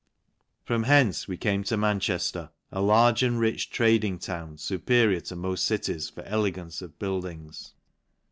From 0.65 0.85
hence 0.85 1.27
we 1.27 1.37
came 1.37 1.63
to 1.65 1.77
Manchejler, 1.77 2.49
a 2.71 2.81
large 2.81 3.21
and 3.21 3.39
rich 3.39 3.69
trading 3.69 4.17
town, 4.17 4.57
fuperior 4.57 5.23
to 5.27 5.35
moft 5.35 5.59
cities 5.59 6.09
for 6.09 6.23
ele 6.23 6.49
gance 6.49 6.81
of 6.81 6.97
buildings. 6.97 7.75